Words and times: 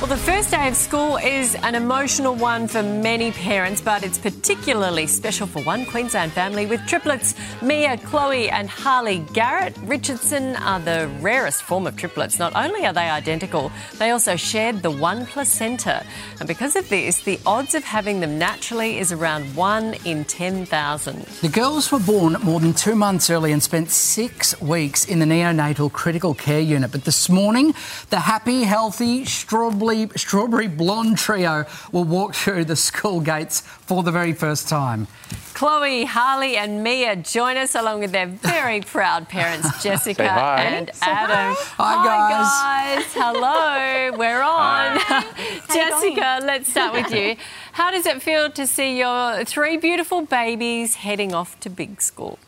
Well, 0.00 0.06
the 0.06 0.16
first 0.16 0.52
day 0.52 0.68
of 0.68 0.76
school 0.76 1.16
is 1.16 1.56
an 1.56 1.74
emotional 1.74 2.36
one 2.36 2.68
for 2.68 2.84
many 2.84 3.32
parents, 3.32 3.80
but 3.80 4.04
it's 4.04 4.16
particularly 4.16 5.08
special 5.08 5.48
for 5.48 5.60
one 5.62 5.84
Queensland 5.86 6.30
family 6.30 6.66
with 6.66 6.86
triplets. 6.86 7.34
Mia, 7.62 7.98
Chloe, 7.98 8.48
and 8.48 8.70
Harley 8.70 9.18
Garratt 9.34 9.74
Richardson 9.88 10.54
are 10.54 10.78
the 10.78 11.10
rarest 11.20 11.64
form 11.64 11.84
of 11.84 11.96
triplets. 11.96 12.38
Not 12.38 12.54
only 12.54 12.86
are 12.86 12.92
they 12.92 13.10
identical, 13.10 13.72
they 13.98 14.10
also 14.10 14.36
shared 14.36 14.84
the 14.84 14.90
one 14.92 15.26
placenta. 15.26 16.06
And 16.38 16.46
because 16.46 16.76
of 16.76 16.88
this, 16.88 17.24
the 17.24 17.40
odds 17.44 17.74
of 17.74 17.82
having 17.82 18.20
them 18.20 18.38
naturally 18.38 18.98
is 19.00 19.10
around 19.10 19.56
1 19.56 19.94
in 20.04 20.24
10,000. 20.26 21.22
The 21.42 21.48
girls 21.48 21.90
were 21.90 21.98
born 21.98 22.34
more 22.44 22.60
than 22.60 22.72
two 22.72 22.94
months 22.94 23.30
early 23.30 23.50
and 23.50 23.60
spent 23.60 23.90
six 23.90 24.58
weeks 24.60 25.06
in 25.06 25.18
the 25.18 25.26
neonatal 25.26 25.90
critical 25.90 26.34
care 26.34 26.60
unit. 26.60 26.92
But 26.92 27.02
this 27.02 27.28
morning, 27.28 27.74
the 28.10 28.20
happy, 28.20 28.62
healthy, 28.62 29.24
strawberry 29.24 29.87
strawberry 30.16 30.68
blonde 30.68 31.18
trio 31.18 31.64
will 31.92 32.04
walk 32.04 32.34
through 32.34 32.64
the 32.64 32.76
school 32.76 33.20
gates 33.20 33.60
for 33.60 34.02
the 34.02 34.12
very 34.12 34.32
first 34.32 34.68
time. 34.68 35.06
Chloe, 35.54 36.04
Harley, 36.04 36.56
and 36.56 36.84
Mia 36.84 37.16
join 37.16 37.56
us 37.56 37.74
along 37.74 38.00
with 38.00 38.12
their 38.12 38.26
very 38.26 38.80
proud 38.94 39.28
parents, 39.28 39.82
Jessica 39.82 40.22
and 40.22 40.90
Adam. 41.02 41.56
Hi, 41.76 42.04
guys. 42.04 43.04
guys. 43.04 43.12
Hello, 43.14 44.16
we're 44.18 44.40
on. 44.40 44.98
Jessica, 45.74 46.40
let's 46.44 46.70
start 46.70 46.92
with 46.92 47.12
you. 47.12 47.36
How 47.72 47.90
does 47.90 48.06
it 48.06 48.22
feel 48.22 48.50
to 48.50 48.66
see 48.66 48.98
your 48.98 49.44
three 49.44 49.76
beautiful 49.76 50.22
babies 50.22 50.96
heading 50.96 51.34
off 51.34 51.58
to 51.60 51.70
big 51.70 52.00
school? 52.00 52.38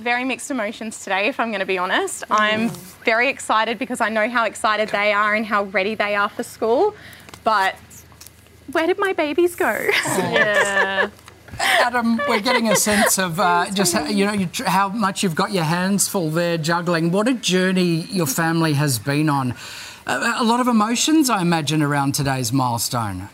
Very 0.00 0.24
mixed 0.24 0.50
emotions 0.50 1.02
today, 1.02 1.28
if 1.28 1.38
I'm 1.38 1.50
going 1.50 1.60
to 1.60 1.66
be 1.66 1.78
honest. 1.78 2.22
Mm. 2.22 2.26
I'm 2.30 2.68
very 3.04 3.28
excited 3.28 3.78
because 3.78 4.00
I 4.00 4.08
know 4.08 4.28
how 4.28 4.44
excited 4.44 4.88
they 4.88 5.12
are 5.12 5.34
and 5.34 5.46
how 5.46 5.64
ready 5.64 5.94
they 5.94 6.14
are 6.14 6.28
for 6.28 6.42
school. 6.42 6.94
But 7.44 7.76
where 8.72 8.86
did 8.86 8.98
my 8.98 9.12
babies 9.12 9.54
go? 9.54 9.70
yeah. 10.04 11.10
Adam, 11.58 12.20
we're 12.28 12.40
getting 12.40 12.68
a 12.68 12.76
sense 12.76 13.18
of 13.18 13.38
uh, 13.38 13.66
just 13.72 13.92
how, 13.92 14.06
you 14.06 14.24
know 14.24 14.48
how 14.66 14.88
much 14.88 15.22
you've 15.22 15.34
got 15.34 15.52
your 15.52 15.64
hands 15.64 16.08
full 16.08 16.30
there 16.30 16.56
juggling. 16.56 17.10
What 17.10 17.28
a 17.28 17.34
journey 17.34 18.02
your 18.02 18.26
family 18.26 18.74
has 18.74 18.98
been 18.98 19.28
on. 19.28 19.54
A, 20.06 20.36
a 20.38 20.44
lot 20.44 20.60
of 20.60 20.68
emotions, 20.68 21.28
I 21.28 21.42
imagine, 21.42 21.82
around 21.82 22.14
today's 22.14 22.52
milestone. 22.52 23.28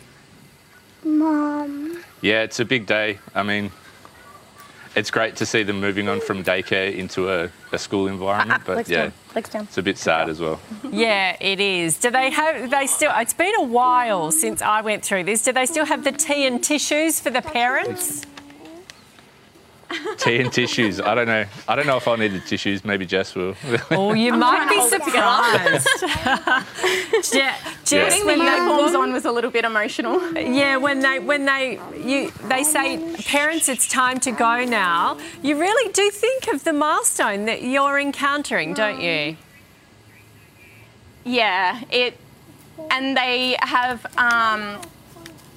Mom. 1.05 2.03
Yeah, 2.21 2.43
it's 2.43 2.59
a 2.59 2.65
big 2.65 2.87
day. 2.87 3.19
I 3.35 3.43
mean, 3.43 3.71
it's 4.97 5.11
great 5.11 5.37
to 5.37 5.47
see 5.47 5.63
them 5.63 5.79
moving 5.79 6.09
on 6.09 6.21
from 6.21 6.43
daycare 6.43 6.93
into 6.97 7.31
a, 7.31 7.51
a 7.71 7.79
school 7.79 8.09
environment. 8.09 8.63
Uh, 8.63 8.75
but 8.75 8.89
yeah, 8.89 9.11
it's 9.37 9.79
a 9.79 9.83
bit 9.83 9.99
sad 9.99 10.29
as 10.29 10.41
well. 10.41 10.59
Yeah, 10.91 11.37
it 11.39 11.61
is. 11.61 11.99
Do 11.99 12.11
they 12.11 12.31
have? 12.31 12.71
They 12.71 12.87
still? 12.87 13.13
It's 13.15 13.35
been 13.35 13.55
a 13.59 13.65
while 13.65 14.33
since 14.33 14.63
I 14.63 14.81
went 14.81 15.05
through 15.05 15.25
this. 15.25 15.43
Do 15.43 15.53
they 15.53 15.67
still 15.67 15.85
have 15.85 16.03
the 16.03 16.13
tea 16.13 16.47
and 16.47 16.65
tissues 16.65 17.21
for 17.21 17.31
the 17.31 17.43
parents? 17.43 18.25
Tea 20.19 20.41
and 20.41 20.53
tissues. 20.53 21.01
I 21.01 21.15
don't 21.15 21.27
know. 21.27 21.45
I 21.69 21.77
don't 21.77 21.87
know 21.87 21.97
if 21.97 22.09
I'll 22.09 22.17
need 22.17 22.33
the 22.33 22.41
tissues. 22.41 22.85
Maybe 22.85 23.07
Jess 23.07 23.35
will. 23.35 23.55
Oh, 23.91 24.13
you 24.15 24.33
might 24.47 24.69
be 24.69 24.81
surprised. 24.89 25.89
yeah, 27.35 27.57
Jess, 27.85 28.25
when 28.25 28.39
they 28.39 28.59
forms 28.67 28.95
on 28.95 29.13
was 29.13 29.25
a 29.25 29.33
little 29.33 29.51
bit 29.51 29.65
emotional. 29.65 30.33
Yeah, 30.33 30.77
when 30.77 31.01
they 31.01 31.19
when 31.19 31.45
they 31.45 31.79
you 31.97 32.31
they 32.49 32.65
say 32.65 33.15
parents, 33.25 33.69
it's 33.69 33.89
time 33.89 34.21
to 34.21 34.33
go 34.33 34.65
now. 34.65 35.19
You 35.43 35.59
really 35.59 35.93
do 35.93 36.11
think 36.11 36.49
of 36.49 36.65
the 36.65 36.73
milestone 36.73 37.45
that 37.47 37.63
you're 37.63 37.99
encountering, 37.99 38.75
don't 38.75 39.01
you? 39.01 39.37
Yeah, 41.25 41.83
it, 41.91 42.17
and 42.91 43.17
they 43.17 43.57
have. 43.61 44.07
Um, 44.17 44.81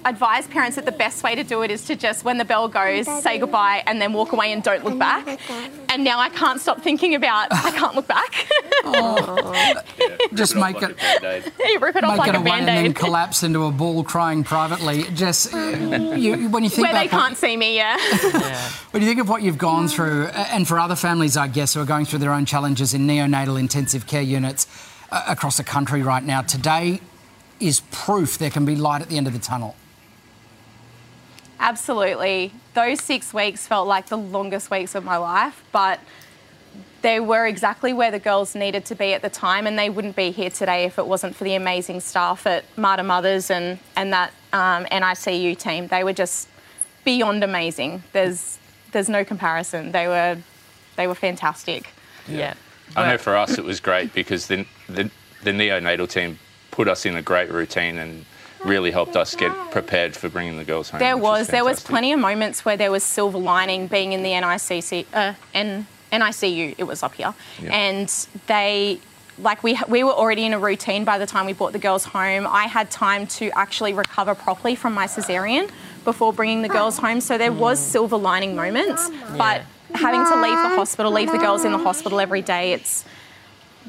advise 0.09 0.47
parents 0.47 0.75
that 0.75 0.85
the 0.85 0.91
best 0.91 1.23
way 1.23 1.35
to 1.35 1.43
do 1.43 1.61
it 1.61 1.71
is 1.71 1.85
to 1.85 1.95
just, 1.95 2.23
when 2.23 2.37
the 2.37 2.45
bell 2.45 2.67
goes, 2.67 3.05
say 3.23 3.37
goodbye 3.37 3.83
and 3.85 4.01
then 4.01 4.13
walk 4.13 4.31
away 4.31 4.51
and 4.51 4.63
don't 4.63 4.83
look 4.83 4.97
back. 4.97 5.39
And 5.89 6.03
now 6.03 6.19
I 6.19 6.29
can't 6.29 6.59
stop 6.59 6.81
thinking 6.81 7.15
about 7.15 7.47
I 7.51 7.71
can't 7.77 7.95
look 7.95 8.07
back. 8.07 8.47
oh. 8.83 9.81
just 10.33 10.55
make 10.55 10.77
it, 10.81 10.97
you 11.59 11.79
rip 11.79 11.95
it 11.95 12.03
off 12.03 12.17
like 12.17 12.29
it 12.29 12.35
a 12.35 12.39
away 12.39 12.51
and 12.51 12.67
then 12.67 12.93
collapse 12.93 13.43
into 13.43 13.65
a 13.65 13.71
ball 13.71 14.03
crying 14.03 14.43
privately. 14.43 15.03
Just 15.13 15.53
you, 15.53 16.49
when 16.49 16.63
you 16.63 16.69
think 16.69 16.87
where 16.87 16.93
they 16.93 17.07
can't 17.07 17.31
what, 17.31 17.37
see 17.37 17.55
me, 17.55 17.75
yeah. 17.75 17.97
yeah. 18.23 18.69
When 18.91 19.01
you 19.01 19.07
think 19.07 19.19
of 19.19 19.29
what 19.29 19.41
you've 19.41 19.57
gone 19.57 19.87
through, 19.87 20.25
and 20.27 20.67
for 20.67 20.79
other 20.79 20.95
families, 20.95 21.37
I 21.37 21.47
guess, 21.47 21.73
who 21.73 21.81
are 21.81 21.85
going 21.85 22.05
through 22.05 22.19
their 22.19 22.33
own 22.33 22.45
challenges 22.45 22.93
in 22.93 23.07
neonatal 23.07 23.59
intensive 23.59 24.07
care 24.07 24.21
units 24.21 24.67
uh, 25.11 25.23
across 25.27 25.57
the 25.57 25.63
country 25.63 26.01
right 26.01 26.23
now, 26.23 26.41
today 26.41 27.01
is 27.59 27.81
proof 27.91 28.37
there 28.37 28.49
can 28.49 28.65
be 28.65 28.75
light 28.75 29.01
at 29.01 29.09
the 29.09 29.17
end 29.17 29.27
of 29.27 29.33
the 29.33 29.39
tunnel. 29.39 29.75
Absolutely. 31.59 32.53
Those 32.73 33.01
six 33.01 33.33
weeks 33.33 33.67
felt 33.67 33.87
like 33.87 34.07
the 34.07 34.17
longest 34.17 34.71
weeks 34.71 34.95
of 34.95 35.03
my 35.03 35.17
life, 35.17 35.63
but 35.71 35.99
they 37.01 37.19
were 37.19 37.45
exactly 37.45 37.93
where 37.93 38.11
the 38.11 38.19
girls 38.19 38.55
needed 38.55 38.85
to 38.85 38.95
be 38.95 39.13
at 39.13 39.21
the 39.21 39.29
time, 39.29 39.67
and 39.67 39.77
they 39.77 39.89
wouldn't 39.89 40.15
be 40.15 40.31
here 40.31 40.49
today 40.49 40.85
if 40.85 40.97
it 40.97 41.05
wasn't 41.05 41.35
for 41.35 41.43
the 41.43 41.55
amazing 41.55 41.99
staff 41.99 42.45
at 42.47 42.65
Mater 42.77 43.03
Mothers 43.03 43.49
and, 43.49 43.79
and 43.95 44.13
that 44.13 44.33
um, 44.53 44.85
NICU 44.85 45.57
team. 45.57 45.87
They 45.87 46.03
were 46.03 46.13
just 46.13 46.47
beyond 47.03 47.43
amazing. 47.43 48.03
There's, 48.11 48.57
there's 48.91 49.09
no 49.09 49.23
comparison. 49.23 49.91
They 49.91 50.07
were, 50.07 50.37
they 50.95 51.07
were 51.07 51.15
fantastic. 51.15 51.89
Yeah. 52.27 52.53
I 52.95 53.11
know 53.11 53.17
for 53.17 53.35
us 53.35 53.57
it 53.57 53.63
was 53.63 53.79
great 53.79 54.13
because 54.13 54.47
the, 54.47 54.65
the, 54.87 55.11
the 55.43 55.51
neonatal 55.51 56.09
team 56.09 56.39
put 56.71 56.87
us 56.87 57.05
in 57.05 57.15
a 57.15 57.21
great 57.21 57.51
routine 57.51 57.97
and 57.97 58.25
really 58.65 58.91
helped 58.91 59.15
us 59.15 59.35
get 59.35 59.51
prepared 59.71 60.15
for 60.15 60.29
bringing 60.29 60.57
the 60.57 60.63
girls 60.63 60.89
home. 60.89 60.99
There 60.99 61.17
was 61.17 61.47
there 61.47 61.63
was 61.63 61.81
plenty 61.81 62.11
of 62.11 62.19
moments 62.19 62.65
where 62.65 62.77
there 62.77 62.91
was 62.91 63.03
silver 63.03 63.37
lining 63.37 63.87
being 63.87 64.13
in 64.13 64.23
the 64.23 64.31
NICC 64.31 65.05
uh, 65.13 65.33
N, 65.53 65.87
NICU. 66.11 66.75
It 66.77 66.83
was 66.83 67.03
up 67.03 67.13
here, 67.13 67.33
yeah. 67.61 67.73
and 67.73 68.27
they 68.47 68.99
like 69.37 69.63
we 69.63 69.79
we 69.87 70.03
were 70.03 70.11
already 70.11 70.45
in 70.45 70.53
a 70.53 70.59
routine 70.59 71.05
by 71.05 71.17
the 71.17 71.25
time 71.25 71.45
we 71.45 71.53
brought 71.53 71.73
the 71.73 71.79
girls 71.79 72.05
home. 72.05 72.47
I 72.47 72.65
had 72.65 72.91
time 72.91 73.27
to 73.27 73.49
actually 73.57 73.93
recover 73.93 74.35
properly 74.35 74.75
from 74.75 74.93
my 74.93 75.07
cesarean 75.07 75.69
before 76.03 76.33
bringing 76.33 76.61
the 76.61 76.69
girls 76.69 76.97
home. 76.97 77.21
So 77.21 77.37
there 77.37 77.51
was 77.51 77.79
silver 77.79 78.17
lining 78.17 78.55
moments, 78.55 79.09
but 79.37 79.63
having 79.93 80.23
to 80.25 80.41
leave 80.41 80.57
the 80.69 80.75
hospital, 80.75 81.11
leave 81.11 81.31
the 81.31 81.37
girls 81.37 81.65
in 81.65 81.71
the 81.71 81.77
hospital 81.77 82.19
every 82.19 82.41
day, 82.41 82.73
it's 82.73 83.05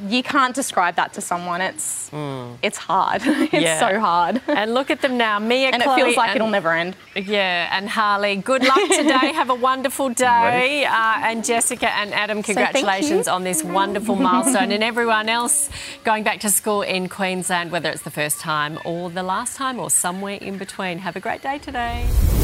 you 0.09 0.22
can't 0.22 0.55
describe 0.55 0.97
that 0.97 1.12
to 1.15 1.21
someone. 1.21 1.61
It's 1.61 2.11
mm. 2.11 2.56
it's 2.62 2.78
hard. 2.78 3.22
it's 3.25 3.53
yeah. 3.53 3.78
so 3.78 4.00
hard. 4.00 4.41
And 4.47 4.75
look 4.75 4.91
at 4.91 5.03
them 5.03 5.16
now, 5.16 5.38
Mia, 5.38 5.69
and 5.69 5.83
Chloe, 5.83 6.00
it 6.00 6.05
feels 6.05 6.16
like 6.16 6.31
and, 6.31 6.37
it'll 6.37 6.50
never 6.50 6.72
end. 6.72 6.97
Yeah, 7.15 7.77
and 7.77 7.88
Harley. 7.88 8.37
Good 8.37 8.65
luck 8.65 8.78
today. 8.91 9.33
Have 9.33 9.50
a 9.50 9.55
wonderful 9.55 10.11
day. 10.11 10.84
Uh, 10.84 10.93
and 11.22 11.44
Jessica 11.44 11.91
and 11.91 12.12
Adam, 12.15 12.43
congratulations 12.43 13.27
so 13.27 13.34
on 13.34 13.44
this 13.44 13.62
wonderful 13.62 14.16
milestone. 14.28 14.72
and 14.72 14.83
everyone 14.83 15.28
else 15.28 15.69
going 16.05 16.25
back 16.25 16.41
to 16.41 16.50
school 16.50 16.82
in 16.82 17.09
Queensland, 17.09 17.71
whether 17.71 17.91
it's 17.91 18.03
the 18.03 18.11
first 18.11 18.41
time 18.41 18.78
or 18.84 19.11
the 19.11 19.22
last 19.22 19.56
time 19.56 19.78
or 19.78 19.91
somewhere 19.91 20.38
in 20.41 20.59
between. 20.59 20.99
Have 20.99 21.17
a 21.17 21.21
great 21.21 21.43
day 21.43 21.59
today. 21.59 22.39